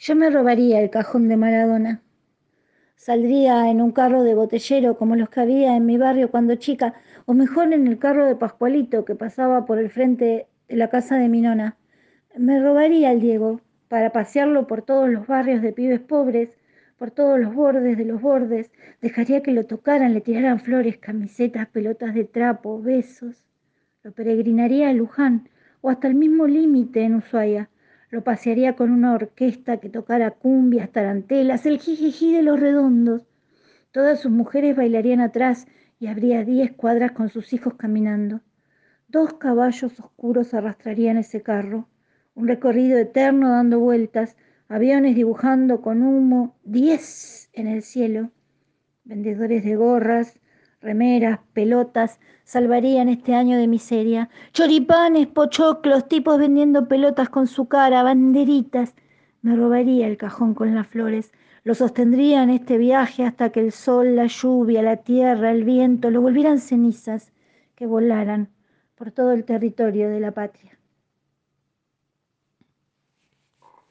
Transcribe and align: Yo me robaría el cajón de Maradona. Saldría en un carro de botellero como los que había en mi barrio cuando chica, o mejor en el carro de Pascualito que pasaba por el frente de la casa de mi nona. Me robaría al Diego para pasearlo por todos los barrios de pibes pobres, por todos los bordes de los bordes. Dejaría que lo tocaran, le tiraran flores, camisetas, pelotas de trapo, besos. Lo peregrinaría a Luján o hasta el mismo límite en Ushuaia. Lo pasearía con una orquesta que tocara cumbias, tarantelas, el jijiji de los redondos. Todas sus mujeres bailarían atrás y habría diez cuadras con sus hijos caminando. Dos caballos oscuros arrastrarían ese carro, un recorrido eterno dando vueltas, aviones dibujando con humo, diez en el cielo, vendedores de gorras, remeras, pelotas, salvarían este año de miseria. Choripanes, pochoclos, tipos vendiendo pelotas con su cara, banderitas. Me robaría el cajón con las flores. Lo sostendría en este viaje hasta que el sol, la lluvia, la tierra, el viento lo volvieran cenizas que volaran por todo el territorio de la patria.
Yo 0.00 0.14
me 0.14 0.30
robaría 0.30 0.80
el 0.80 0.90
cajón 0.90 1.26
de 1.26 1.36
Maradona. 1.36 2.02
Saldría 2.94 3.68
en 3.68 3.82
un 3.82 3.90
carro 3.90 4.22
de 4.22 4.36
botellero 4.36 4.96
como 4.96 5.16
los 5.16 5.28
que 5.28 5.40
había 5.40 5.74
en 5.74 5.86
mi 5.86 5.98
barrio 5.98 6.30
cuando 6.30 6.54
chica, 6.54 6.94
o 7.26 7.34
mejor 7.34 7.72
en 7.72 7.88
el 7.88 7.98
carro 7.98 8.24
de 8.26 8.36
Pascualito 8.36 9.04
que 9.04 9.16
pasaba 9.16 9.66
por 9.66 9.80
el 9.80 9.90
frente 9.90 10.46
de 10.68 10.76
la 10.76 10.88
casa 10.88 11.16
de 11.16 11.28
mi 11.28 11.40
nona. 11.40 11.76
Me 12.36 12.62
robaría 12.62 13.10
al 13.10 13.20
Diego 13.20 13.60
para 13.88 14.12
pasearlo 14.12 14.68
por 14.68 14.82
todos 14.82 15.10
los 15.10 15.26
barrios 15.26 15.62
de 15.62 15.72
pibes 15.72 16.00
pobres, 16.00 16.50
por 16.96 17.10
todos 17.10 17.40
los 17.40 17.52
bordes 17.52 17.98
de 17.98 18.04
los 18.04 18.22
bordes. 18.22 18.70
Dejaría 19.02 19.42
que 19.42 19.50
lo 19.50 19.66
tocaran, 19.66 20.14
le 20.14 20.20
tiraran 20.20 20.60
flores, 20.60 20.98
camisetas, 20.98 21.66
pelotas 21.66 22.14
de 22.14 22.22
trapo, 22.22 22.80
besos. 22.80 23.48
Lo 24.04 24.12
peregrinaría 24.12 24.90
a 24.90 24.92
Luján 24.92 25.48
o 25.80 25.90
hasta 25.90 26.06
el 26.06 26.14
mismo 26.14 26.46
límite 26.46 27.02
en 27.02 27.16
Ushuaia. 27.16 27.68
Lo 28.10 28.24
pasearía 28.24 28.74
con 28.74 28.90
una 28.90 29.12
orquesta 29.12 29.78
que 29.78 29.90
tocara 29.90 30.30
cumbias, 30.30 30.90
tarantelas, 30.90 31.66
el 31.66 31.78
jijiji 31.78 32.32
de 32.32 32.42
los 32.42 32.58
redondos. 32.58 33.26
Todas 33.90 34.20
sus 34.20 34.30
mujeres 34.30 34.76
bailarían 34.76 35.20
atrás 35.20 35.66
y 36.00 36.06
habría 36.06 36.44
diez 36.44 36.72
cuadras 36.72 37.12
con 37.12 37.28
sus 37.28 37.52
hijos 37.52 37.74
caminando. 37.74 38.40
Dos 39.08 39.34
caballos 39.34 39.98
oscuros 40.00 40.54
arrastrarían 40.54 41.18
ese 41.18 41.42
carro, 41.42 41.88
un 42.34 42.48
recorrido 42.48 42.98
eterno 42.98 43.50
dando 43.50 43.78
vueltas, 43.80 44.36
aviones 44.68 45.14
dibujando 45.14 45.82
con 45.82 46.02
humo, 46.02 46.56
diez 46.64 47.50
en 47.52 47.66
el 47.66 47.82
cielo, 47.82 48.30
vendedores 49.04 49.64
de 49.64 49.76
gorras, 49.76 50.38
remeras, 50.80 51.40
pelotas, 51.52 52.20
salvarían 52.44 53.08
este 53.08 53.34
año 53.34 53.58
de 53.58 53.66
miseria. 53.66 54.28
Choripanes, 54.52 55.26
pochoclos, 55.26 56.08
tipos 56.08 56.38
vendiendo 56.38 56.88
pelotas 56.88 57.28
con 57.28 57.46
su 57.46 57.66
cara, 57.68 58.02
banderitas. 58.02 58.94
Me 59.42 59.56
robaría 59.56 60.06
el 60.06 60.16
cajón 60.16 60.54
con 60.54 60.74
las 60.74 60.86
flores. 60.86 61.32
Lo 61.64 61.74
sostendría 61.74 62.42
en 62.42 62.50
este 62.50 62.78
viaje 62.78 63.24
hasta 63.24 63.50
que 63.50 63.60
el 63.60 63.72
sol, 63.72 64.16
la 64.16 64.26
lluvia, 64.26 64.82
la 64.82 64.98
tierra, 64.98 65.50
el 65.50 65.64
viento 65.64 66.10
lo 66.10 66.20
volvieran 66.22 66.58
cenizas 66.58 67.32
que 67.74 67.86
volaran 67.86 68.48
por 68.94 69.10
todo 69.10 69.32
el 69.32 69.44
territorio 69.44 70.08
de 70.08 70.20
la 70.20 70.32
patria. 70.32 70.77